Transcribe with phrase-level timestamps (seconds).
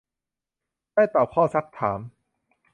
[0.93, 1.99] ได้ตอบข้อสักถาม